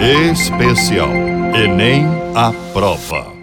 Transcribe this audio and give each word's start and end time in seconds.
Especial 0.00 1.10
Enem 1.54 2.06
a 2.34 2.50
prova. 2.72 3.34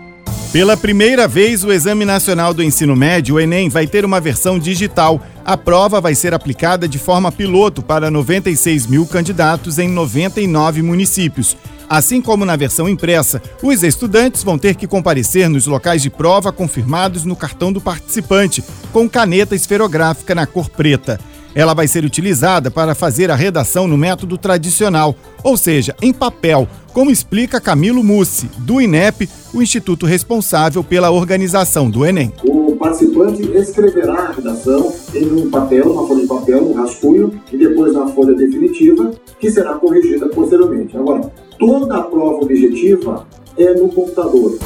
Pela 0.52 0.76
primeira 0.76 1.28
vez, 1.28 1.64
o 1.64 1.72
Exame 1.72 2.04
Nacional 2.04 2.52
do 2.52 2.64
Ensino 2.64 2.96
Médio, 2.96 3.36
o 3.36 3.40
Enem, 3.40 3.70
vai 3.70 3.86
ter 3.86 4.04
uma 4.04 4.20
versão 4.20 4.58
digital. 4.58 5.22
A 5.46 5.56
prova 5.56 6.02
vai 6.02 6.16
ser 6.16 6.34
aplicada 6.34 6.88
de 6.88 6.98
forma 6.98 7.32
piloto 7.32 7.84
para 7.84 8.10
96 8.10 8.88
mil 8.88 9.06
candidatos 9.06 9.78
em 9.78 9.88
99 9.88 10.82
municípios. 10.82 11.56
Assim 11.88 12.20
como 12.24 12.44
na 12.44 12.56
versão 12.56 12.90
impressa, 12.90 13.40
os 13.62 13.84
estudantes 13.84 14.42
vão 14.42 14.58
ter 14.58 14.74
que 14.74 14.88
comparecer 14.88 15.48
nos 15.48 15.68
locais 15.68 16.02
de 16.02 16.10
prova 16.10 16.52
confirmados 16.52 17.24
no 17.24 17.36
cartão 17.36 17.72
do 17.72 17.80
participante, 17.80 18.64
com 18.92 19.08
caneta 19.08 19.54
esferográfica 19.54 20.34
na 20.34 20.48
cor 20.48 20.72
preta. 20.72 21.20
Ela 21.58 21.74
vai 21.74 21.88
ser 21.88 22.06
utilizada 22.06 22.70
para 22.70 22.94
fazer 22.94 23.32
a 23.32 23.36
redação 23.36 23.88
no 23.88 23.98
método 23.98 24.38
tradicional, 24.38 25.16
ou 25.44 25.58
seja, 25.58 25.96
em 26.00 26.14
papel, 26.14 26.68
como 26.94 27.10
explica 27.10 27.60
Camilo 27.60 28.04
Mussi, 28.04 28.48
do 28.60 28.80
INEP, 28.80 29.28
o 29.56 29.60
instituto 29.60 30.06
responsável 30.06 30.84
pela 30.84 31.10
organização 31.10 31.90
do 31.90 32.06
Enem. 32.06 32.32
O 32.44 32.76
participante 32.76 33.42
escreverá 33.58 34.28
a 34.28 34.32
redação 34.34 34.94
em 35.16 35.26
um 35.34 35.50
papel, 35.50 35.92
uma 35.92 36.08
folha 36.08 36.22
de 36.22 36.28
papel, 36.28 36.64
um 36.64 36.74
rascunho, 36.74 37.42
e 37.52 37.58
depois 37.58 37.92
na 37.92 38.06
folha 38.10 38.36
definitiva, 38.36 39.10
que 39.40 39.50
será 39.50 39.74
corrigida 39.74 40.30
posteriormente. 40.30 40.96
Agora, 40.96 41.22
toda 41.58 41.98
a 41.98 42.04
prova 42.04 42.44
objetiva 42.44 43.26
é 43.58 43.74
no 43.74 43.90
computador. 43.90 44.60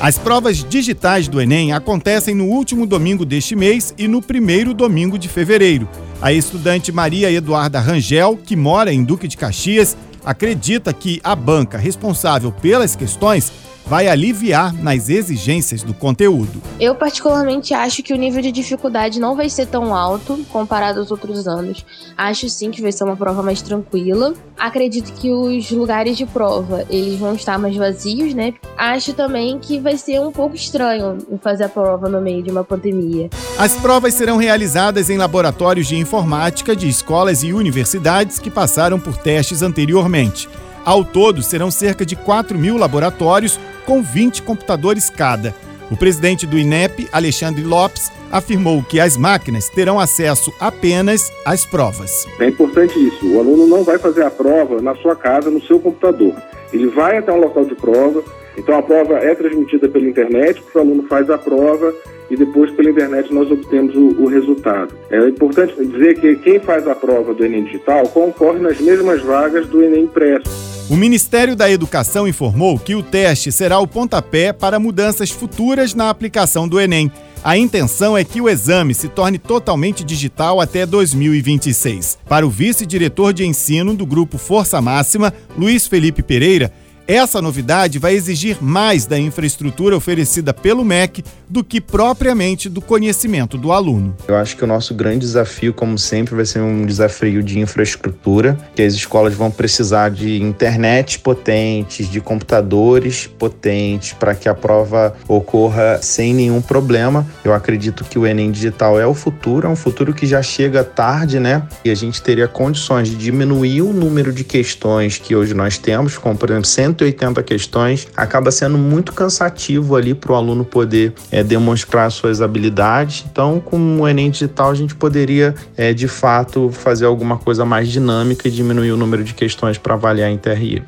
As 0.00 0.16
provas 0.16 0.64
digitais 0.64 1.28
do 1.28 1.42
Enem 1.42 1.74
acontecem 1.74 2.34
no 2.34 2.46
último 2.46 2.86
domingo 2.86 3.26
deste 3.26 3.54
mês 3.54 3.92
e 3.98 4.08
no 4.08 4.22
primeiro 4.22 4.72
domingo 4.72 5.18
de 5.18 5.28
fevereiro. 5.28 5.86
A 6.20 6.32
estudante 6.32 6.90
Maria 6.90 7.30
Eduarda 7.30 7.78
Rangel, 7.78 8.36
que 8.36 8.56
mora 8.56 8.92
em 8.92 9.04
Duque 9.04 9.28
de 9.28 9.36
Caxias, 9.36 9.96
acredita 10.24 10.92
que 10.92 11.20
a 11.22 11.36
banca 11.36 11.78
responsável 11.78 12.50
pelas 12.50 12.96
questões 12.96 13.52
vai 13.88 14.06
aliviar 14.06 14.74
nas 14.74 15.08
exigências 15.08 15.82
do 15.82 15.94
conteúdo. 15.94 16.60
Eu, 16.78 16.94
particularmente, 16.94 17.72
acho 17.72 18.02
que 18.02 18.12
o 18.12 18.16
nível 18.16 18.42
de 18.42 18.52
dificuldade 18.52 19.18
não 19.18 19.34
vai 19.34 19.48
ser 19.48 19.66
tão 19.66 19.94
alto 19.94 20.44
comparado 20.52 21.00
aos 21.00 21.10
outros 21.10 21.48
anos. 21.48 21.84
Acho 22.16 22.50
sim 22.50 22.70
que 22.70 22.82
vai 22.82 22.92
ser 22.92 23.04
uma 23.04 23.16
prova 23.16 23.42
mais 23.42 23.62
tranquila. 23.62 24.34
Acredito 24.58 25.12
que 25.14 25.30
os 25.30 25.70
lugares 25.70 26.18
de 26.18 26.26
prova 26.26 26.84
eles 26.90 27.18
vão 27.18 27.34
estar 27.34 27.58
mais 27.58 27.74
vazios, 27.76 28.34
né? 28.34 28.52
Acho 28.76 29.14
também 29.14 29.58
que 29.58 29.80
vai 29.80 29.96
ser 29.96 30.20
um 30.20 30.30
pouco 30.30 30.54
estranho 30.54 31.16
fazer 31.42 31.64
a 31.64 31.68
prova 31.68 32.10
no 32.10 32.20
meio 32.20 32.42
de 32.42 32.50
uma 32.50 32.64
pandemia. 32.64 33.30
As 33.58 33.74
provas 33.76 34.12
serão 34.12 34.36
realizadas 34.36 35.08
em 35.08 35.16
laboratórios 35.16 35.86
de 35.86 35.96
informática 35.96 36.76
de 36.76 36.88
escolas 36.88 37.42
e 37.42 37.54
universidades 37.54 38.38
que 38.38 38.50
passaram 38.50 39.00
por 39.00 39.16
testes 39.16 39.62
anteriormente. 39.62 40.46
Ao 40.84 41.04
todo, 41.04 41.42
serão 41.42 41.70
cerca 41.70 42.04
de 42.04 42.16
4 42.16 42.58
mil 42.58 42.76
laboratórios 42.76 43.58
com 43.88 44.02
20 44.02 44.42
computadores 44.42 45.08
cada. 45.08 45.54
O 45.90 45.96
presidente 45.96 46.46
do 46.46 46.58
INEP, 46.58 47.08
Alexandre 47.10 47.64
Lopes, 47.64 48.12
afirmou 48.30 48.82
que 48.82 49.00
as 49.00 49.16
máquinas 49.16 49.70
terão 49.70 49.98
acesso 49.98 50.52
apenas 50.60 51.32
às 51.42 51.64
provas. 51.64 52.26
É 52.38 52.48
importante 52.48 52.98
isso. 52.98 53.26
O 53.26 53.40
aluno 53.40 53.66
não 53.66 53.82
vai 53.82 53.98
fazer 53.98 54.24
a 54.24 54.30
prova 54.30 54.82
na 54.82 54.94
sua 54.96 55.16
casa, 55.16 55.50
no 55.50 55.62
seu 55.62 55.80
computador. 55.80 56.34
Ele 56.70 56.88
vai 56.88 57.16
até 57.16 57.32
um 57.32 57.40
local 57.40 57.64
de 57.64 57.74
prova. 57.74 58.22
Então 58.58 58.76
a 58.76 58.82
prova 58.82 59.14
é 59.14 59.34
transmitida 59.34 59.88
pela 59.88 60.06
internet, 60.06 60.62
o 60.74 60.78
aluno 60.78 61.04
faz 61.04 61.30
a 61.30 61.38
prova 61.38 61.94
e 62.28 62.36
depois 62.36 62.70
pela 62.72 62.90
internet 62.90 63.32
nós 63.32 63.50
obtemos 63.50 63.94
o, 63.94 64.22
o, 64.22 64.26
resultado. 64.26 64.94
É 65.10 65.26
importante 65.26 65.74
dizer 65.82 66.20
que 66.20 66.36
quem 66.36 66.60
faz 66.60 66.86
a 66.86 66.94
prova 66.94 67.32
do 67.32 67.42
Enem 67.42 67.64
Digital 67.64 68.02
concorre 68.08 68.58
nas 68.58 68.78
mesmas 68.78 69.22
vagas 69.22 69.66
do 69.66 69.82
Enem 69.82 70.02
Impresso. 70.02 70.67
O 70.90 70.96
Ministério 70.96 71.54
da 71.54 71.70
Educação 71.70 72.26
informou 72.26 72.78
que 72.78 72.94
o 72.94 73.02
teste 73.02 73.52
será 73.52 73.78
o 73.78 73.86
pontapé 73.86 74.54
para 74.54 74.80
mudanças 74.80 75.30
futuras 75.30 75.92
na 75.92 76.08
aplicação 76.08 76.66
do 76.66 76.80
Enem. 76.80 77.12
A 77.44 77.58
intenção 77.58 78.16
é 78.16 78.24
que 78.24 78.40
o 78.40 78.48
exame 78.48 78.94
se 78.94 79.06
torne 79.06 79.38
totalmente 79.38 80.02
digital 80.02 80.62
até 80.62 80.86
2026. 80.86 82.18
Para 82.26 82.46
o 82.46 82.50
vice-diretor 82.50 83.34
de 83.34 83.44
ensino 83.44 83.94
do 83.94 84.06
grupo 84.06 84.38
Força 84.38 84.80
Máxima, 84.80 85.32
Luiz 85.58 85.86
Felipe 85.86 86.22
Pereira, 86.22 86.72
essa 87.08 87.40
novidade 87.40 87.98
vai 87.98 88.12
exigir 88.12 88.58
mais 88.60 89.06
da 89.06 89.18
infraestrutura 89.18 89.96
oferecida 89.96 90.52
pelo 90.52 90.84
MEC 90.84 91.24
do 91.48 91.64
que 91.64 91.80
propriamente 91.80 92.68
do 92.68 92.82
conhecimento 92.82 93.56
do 93.56 93.72
aluno. 93.72 94.14
Eu 94.28 94.36
acho 94.36 94.54
que 94.54 94.62
o 94.62 94.66
nosso 94.66 94.92
grande 94.92 95.20
desafio, 95.20 95.72
como 95.72 95.96
sempre, 95.96 96.34
vai 96.34 96.44
ser 96.44 96.60
um 96.60 96.84
desafio 96.84 97.42
de 97.42 97.58
infraestrutura, 97.58 98.58
que 98.76 98.82
as 98.82 98.92
escolas 98.92 99.32
vão 99.32 99.50
precisar 99.50 100.10
de 100.10 100.42
internet 100.42 101.18
potentes, 101.20 102.10
de 102.10 102.20
computadores 102.20 103.26
potentes 103.26 104.12
para 104.12 104.34
que 104.34 104.46
a 104.46 104.54
prova 104.54 105.16
ocorra 105.26 106.00
sem 106.02 106.34
nenhum 106.34 106.60
problema. 106.60 107.26
Eu 107.42 107.54
acredito 107.54 108.04
que 108.04 108.18
o 108.18 108.26
Enem 108.26 108.50
digital 108.50 109.00
é 109.00 109.06
o 109.06 109.14
futuro, 109.14 109.66
é 109.66 109.70
um 109.70 109.76
futuro 109.76 110.12
que 110.12 110.26
já 110.26 110.42
chega 110.42 110.84
tarde, 110.84 111.40
né? 111.40 111.66
E 111.82 111.90
a 111.90 111.94
gente 111.94 112.20
teria 112.20 112.46
condições 112.46 113.08
de 113.08 113.16
diminuir 113.16 113.80
o 113.80 113.94
número 113.94 114.30
de 114.30 114.44
questões 114.44 115.16
que 115.16 115.34
hoje 115.34 115.54
nós 115.54 115.78
temos, 115.78 116.18
como 116.18 116.36
por 116.36 116.50
exemplo 116.50 116.68
180 116.98 117.42
questões, 117.42 118.08
acaba 118.16 118.50
sendo 118.50 118.76
muito 118.76 119.12
cansativo 119.12 119.94
ali 119.94 120.14
para 120.14 120.32
o 120.32 120.34
aluno 120.34 120.64
poder 120.64 121.12
é, 121.30 121.42
demonstrar 121.42 122.10
suas 122.10 122.42
habilidades. 122.42 123.24
Então, 123.30 123.60
com 123.60 124.00
o 124.00 124.08
Enem 124.08 124.30
Digital, 124.30 124.70
a 124.70 124.74
gente 124.74 124.94
poderia, 124.94 125.54
é, 125.76 125.92
de 125.92 126.08
fato, 126.08 126.70
fazer 126.70 127.06
alguma 127.06 127.38
coisa 127.38 127.64
mais 127.64 127.88
dinâmica 127.88 128.48
e 128.48 128.50
diminuir 128.50 128.90
o 128.90 128.96
número 128.96 129.22
de 129.22 129.34
questões 129.34 129.78
para 129.78 129.94
avaliar 129.94 130.30
em 130.30 130.36
TRI. 130.36 130.82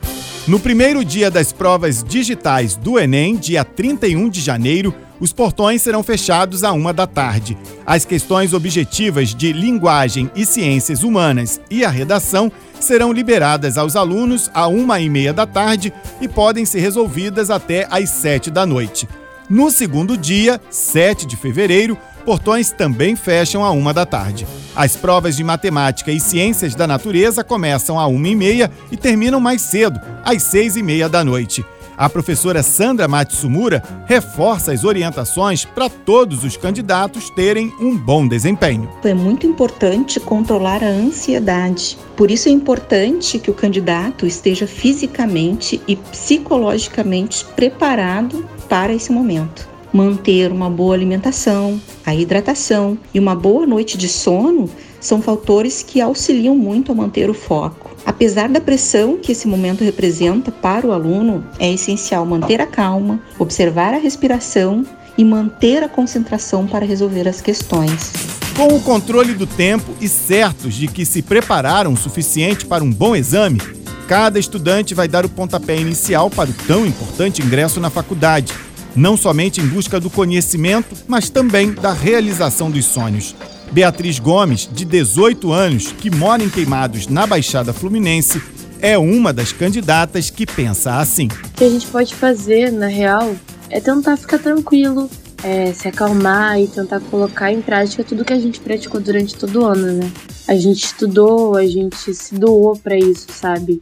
No 0.46 0.58
primeiro 0.58 1.04
dia 1.04 1.30
das 1.30 1.52
provas 1.52 2.02
digitais 2.02 2.74
do 2.74 2.98
Enem, 2.98 3.36
dia 3.36 3.64
31 3.64 4.28
de 4.28 4.40
janeiro, 4.40 4.94
os 5.20 5.34
portões 5.34 5.82
serão 5.82 6.02
fechados 6.02 6.64
à 6.64 6.72
uma 6.72 6.94
da 6.94 7.06
tarde. 7.06 7.56
As 7.86 8.06
questões 8.06 8.54
objetivas 8.54 9.34
de 9.34 9.52
linguagem 9.52 10.30
e 10.34 10.46
ciências 10.46 11.02
humanas 11.02 11.60
e 11.70 11.84
a 11.84 11.90
redação 11.90 12.50
serão 12.80 13.12
liberadas 13.12 13.78
aos 13.78 13.96
alunos 13.96 14.50
à 14.52 14.66
uma 14.66 15.00
e 15.00 15.08
meia 15.08 15.32
da 15.32 15.46
tarde 15.46 15.92
e 16.20 16.28
podem 16.28 16.64
ser 16.64 16.80
resolvidas 16.80 17.50
até 17.50 17.86
às 17.90 18.10
sete 18.10 18.50
da 18.50 18.66
noite. 18.66 19.08
No 19.48 19.68
segundo 19.70 20.16
dia, 20.16 20.60
7 20.70 21.26
de 21.26 21.36
fevereiro, 21.36 21.98
portões 22.24 22.70
também 22.70 23.16
fecham 23.16 23.64
à 23.64 23.70
uma 23.72 23.92
da 23.92 24.06
tarde. 24.06 24.46
As 24.76 24.94
provas 24.94 25.36
de 25.36 25.42
matemática 25.42 26.12
e 26.12 26.20
ciências 26.20 26.76
da 26.76 26.86
natureza 26.86 27.42
começam 27.42 27.98
à 27.98 28.06
uma 28.06 28.28
e 28.28 28.36
meia 28.36 28.70
e 28.92 28.96
terminam 28.96 29.40
mais 29.40 29.62
cedo, 29.62 30.00
às 30.24 30.44
seis 30.44 30.76
e 30.76 30.82
meia 30.84 31.08
da 31.08 31.24
noite. 31.24 31.64
A 31.96 32.08
professora 32.08 32.62
Sandra 32.62 33.06
Matsumura 33.06 33.82
reforça 34.06 34.72
as 34.72 34.84
orientações 34.84 35.64
para 35.64 35.88
todos 35.88 36.44
os 36.44 36.56
candidatos 36.56 37.30
terem 37.30 37.72
um 37.80 37.96
bom 37.96 38.26
desempenho. 38.26 38.88
É 39.04 39.14
muito 39.14 39.46
importante 39.46 40.18
controlar 40.20 40.82
a 40.82 40.88
ansiedade. 40.88 41.98
Por 42.16 42.30
isso 42.30 42.48
é 42.48 42.52
importante 42.52 43.38
que 43.38 43.50
o 43.50 43.54
candidato 43.54 44.26
esteja 44.26 44.66
fisicamente 44.66 45.80
e 45.86 45.96
psicologicamente 45.96 47.44
preparado 47.56 48.44
para 48.68 48.92
esse 48.92 49.12
momento 49.12 49.70
manter 49.92 50.52
uma 50.52 50.70
boa 50.70 50.94
alimentação, 50.94 51.80
a 52.04 52.14
hidratação 52.14 52.96
e 53.12 53.18
uma 53.18 53.34
boa 53.34 53.66
noite 53.66 53.98
de 53.98 54.08
sono 54.08 54.70
são 55.00 55.20
fatores 55.20 55.82
que 55.82 56.00
auxiliam 56.00 56.54
muito 56.54 56.92
a 56.92 56.94
manter 56.94 57.28
o 57.28 57.34
foco. 57.34 57.89
Apesar 58.10 58.48
da 58.48 58.60
pressão 58.60 59.16
que 59.16 59.30
esse 59.30 59.46
momento 59.46 59.84
representa 59.84 60.50
para 60.50 60.84
o 60.84 60.90
aluno, 60.90 61.46
é 61.60 61.72
essencial 61.72 62.26
manter 62.26 62.60
a 62.60 62.66
calma, 62.66 63.20
observar 63.38 63.94
a 63.94 63.98
respiração 63.98 64.84
e 65.16 65.24
manter 65.24 65.84
a 65.84 65.88
concentração 65.88 66.66
para 66.66 66.84
resolver 66.84 67.28
as 67.28 67.40
questões. 67.40 68.12
Com 68.56 68.74
o 68.74 68.80
controle 68.80 69.32
do 69.32 69.46
tempo 69.46 69.94
e 70.00 70.08
certos 70.08 70.74
de 70.74 70.88
que 70.88 71.06
se 71.06 71.22
prepararam 71.22 71.92
o 71.92 71.96
suficiente 71.96 72.66
para 72.66 72.82
um 72.82 72.90
bom 72.92 73.14
exame, 73.14 73.60
cada 74.08 74.40
estudante 74.40 74.92
vai 74.92 75.06
dar 75.06 75.24
o 75.24 75.28
pontapé 75.28 75.76
inicial 75.76 76.28
para 76.28 76.50
o 76.50 76.54
tão 76.66 76.84
importante 76.84 77.40
ingresso 77.40 77.78
na 77.78 77.90
faculdade, 77.90 78.52
não 78.96 79.16
somente 79.16 79.60
em 79.60 79.66
busca 79.68 80.00
do 80.00 80.10
conhecimento, 80.10 80.96
mas 81.06 81.30
também 81.30 81.72
da 81.72 81.92
realização 81.92 82.72
dos 82.72 82.86
sonhos. 82.86 83.36
Beatriz 83.72 84.18
Gomes, 84.18 84.68
de 84.70 84.84
18 84.84 85.52
anos, 85.52 85.92
que 85.92 86.10
mora 86.10 86.42
em 86.42 86.50
Queimados, 86.50 87.06
na 87.06 87.24
Baixada 87.24 87.72
Fluminense, 87.72 88.42
é 88.80 88.98
uma 88.98 89.32
das 89.32 89.52
candidatas 89.52 90.28
que 90.28 90.44
pensa 90.44 90.96
assim. 90.96 91.26
O 91.26 91.50
que 91.56 91.64
a 91.64 91.68
gente 91.68 91.86
pode 91.86 92.12
fazer, 92.12 92.72
na 92.72 92.88
real, 92.88 93.36
é 93.68 93.80
tentar 93.80 94.16
ficar 94.16 94.38
tranquilo, 94.40 95.08
é, 95.44 95.72
se 95.72 95.86
acalmar 95.86 96.60
e 96.60 96.66
tentar 96.66 96.98
colocar 96.98 97.52
em 97.52 97.62
prática 97.62 98.02
tudo 98.02 98.24
que 98.24 98.32
a 98.32 98.40
gente 98.40 98.58
praticou 98.58 99.00
durante 99.00 99.36
todo 99.36 99.60
o 99.60 99.64
ano, 99.64 99.92
né? 99.92 100.10
A 100.48 100.56
gente 100.56 100.84
estudou, 100.84 101.56
a 101.56 101.64
gente 101.64 102.12
se 102.12 102.34
doou 102.34 102.76
para 102.76 102.96
isso, 102.96 103.28
sabe? 103.30 103.80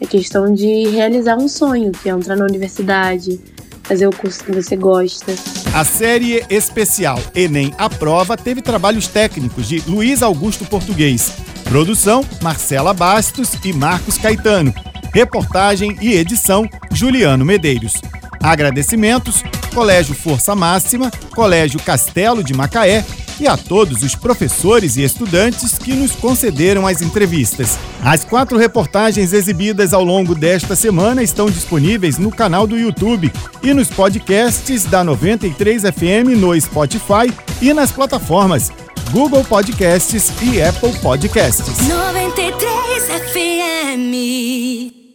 É 0.00 0.06
questão 0.06 0.52
de 0.52 0.88
realizar 0.88 1.36
um 1.36 1.48
sonho, 1.48 1.92
que 1.92 2.08
é 2.08 2.12
entrar 2.12 2.36
na 2.36 2.44
universidade, 2.44 3.38
fazer 3.86 4.06
o 4.06 4.10
curso 4.10 4.44
que 4.44 4.52
você 4.52 4.76
gosta. 4.76 5.34
A 5.72 5.84
série 5.84 6.44
especial 6.50 7.18
Enem 7.34 7.72
à 7.78 7.88
Prova 7.88 8.36
teve 8.36 8.60
trabalhos 8.60 9.08
técnicos 9.08 9.68
de 9.68 9.82
Luiz 9.86 10.22
Augusto 10.22 10.64
Português. 10.64 11.32
Produção: 11.64 12.24
Marcela 12.42 12.92
Bastos 12.92 13.52
e 13.64 13.72
Marcos 13.72 14.18
Caetano. 14.18 14.74
Reportagem 15.12 15.96
e 16.00 16.14
edição 16.14 16.68
Juliano 16.92 17.44
Medeiros. 17.44 17.94
Agradecimentos 18.42 19.42
Colégio 19.74 20.14
Força 20.14 20.54
Máxima, 20.54 21.10
Colégio 21.34 21.78
Castelo 21.80 22.42
de 22.42 22.54
Macaé 22.54 23.04
e 23.40 23.46
a 23.46 23.56
todos 23.56 24.02
os 24.02 24.14
professores 24.14 24.96
e 24.96 25.02
estudantes 25.02 25.78
que 25.78 25.92
nos 25.92 26.12
concederam 26.12 26.86
as 26.86 27.02
entrevistas. 27.02 27.78
As 28.02 28.24
quatro 28.24 28.58
reportagens 28.58 29.32
exibidas 29.32 29.92
ao 29.92 30.04
longo 30.04 30.34
desta 30.34 30.76
semana 30.76 31.22
estão 31.22 31.46
disponíveis 31.46 32.18
no 32.18 32.30
canal 32.30 32.66
do 32.66 32.78
YouTube 32.78 33.32
e 33.62 33.74
nos 33.74 33.88
podcasts 33.88 34.84
da 34.84 35.02
93 35.04 35.82
FM 35.82 36.36
no 36.38 36.58
Spotify 36.60 37.32
e 37.60 37.72
nas 37.72 37.92
plataformas 37.92 38.70
Google 39.10 39.44
Podcasts 39.44 40.32
e 40.42 40.60
Apple 40.60 40.92
Podcasts. 41.00 41.88
93 41.88 43.04
FM 43.32 45.05